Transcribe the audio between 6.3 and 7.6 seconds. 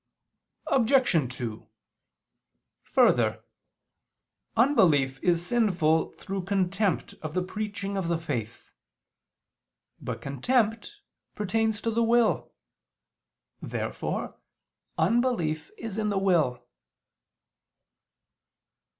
contempt of the